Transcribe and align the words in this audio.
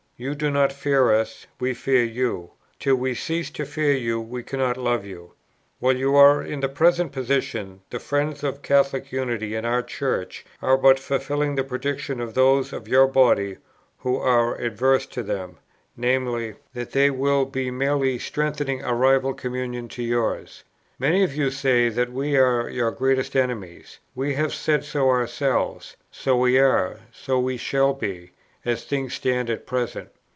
You 0.17 0.35
do 0.35 0.51
not 0.51 0.71
fear 0.71 1.11
us; 1.15 1.47
we 1.59 1.73
fear 1.73 2.03
you. 2.03 2.51
Till 2.77 2.95
we 2.95 3.15
cease 3.15 3.49
to 3.49 3.65
fear 3.65 3.93
you, 3.93 4.21
we 4.21 4.43
cannot 4.43 4.77
love 4.77 5.03
you. 5.03 5.33
"While 5.79 5.97
you 5.97 6.15
are 6.15 6.43
in 6.43 6.61
your 6.61 6.69
present 6.69 7.11
position, 7.11 7.81
the 7.89 7.97
friends 7.99 8.43
of 8.43 8.61
Catholic 8.61 9.11
unity 9.11 9.55
in 9.55 9.65
our 9.65 9.81
Church 9.81 10.45
are 10.61 10.77
but 10.77 10.99
fulfilling 10.99 11.55
the 11.55 11.63
prediction 11.63 12.21
of 12.21 12.35
those 12.35 12.71
of 12.71 12.87
your 12.87 13.07
body 13.07 13.57
who 13.97 14.17
are 14.17 14.53
averse 14.53 15.07
to 15.07 15.23
them, 15.23 15.57
viz. 15.97 16.53
that 16.75 16.91
they 16.91 17.09
will 17.09 17.45
be 17.45 17.71
merely 17.71 18.19
strengthening 18.19 18.83
a 18.83 18.93
rival 18.93 19.33
communion 19.33 19.87
to 19.87 20.03
yours. 20.03 20.63
Many 20.99 21.23
of 21.23 21.33
you 21.35 21.49
say 21.49 21.89
that 21.89 22.11
we 22.13 22.37
are 22.37 22.69
your 22.69 22.91
greatest 22.91 23.35
enemies; 23.35 23.97
we 24.13 24.35
have 24.35 24.53
said 24.53 24.85
so 24.85 25.09
ourselves: 25.09 25.97
so 26.11 26.37
we 26.37 26.59
are, 26.59 26.99
so 27.11 27.39
we 27.39 27.57
shall 27.57 27.95
be, 27.95 28.33
as 28.63 28.83
things 28.85 29.15
stand 29.15 29.49
at 29.49 29.65
present. 29.65 30.07